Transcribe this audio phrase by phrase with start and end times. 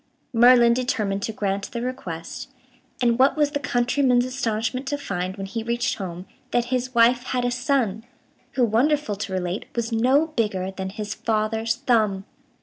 [0.33, 2.49] Merlin determined to grant the request,
[3.03, 7.21] and what was the countryman's astonishment to find when he reached home that his wife
[7.25, 8.03] had a son,
[8.53, 12.25] who, wonderful to relate, was no bigger than his father's thumb!